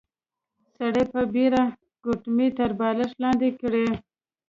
[0.77, 1.63] سړي په بيړه
[2.03, 3.87] ګوتمۍ تر بالښت لاندې کړې.